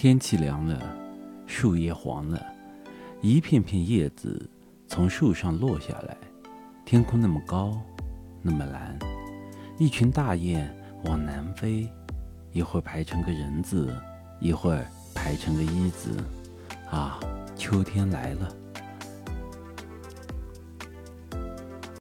[0.00, 0.80] 天气凉了
[1.48, 2.40] 树叶黄了
[3.20, 4.48] 一片片叶子
[4.86, 6.16] 从树上落下来
[6.84, 7.76] 天空那么高
[8.40, 8.96] 那么蓝
[9.76, 10.72] 一群大雁
[11.02, 11.84] 往南飞
[12.52, 13.92] 一会儿排成个人字
[14.38, 16.16] 一会儿排成个一字。
[16.88, 17.18] 啊
[17.56, 18.67] 秋天来了。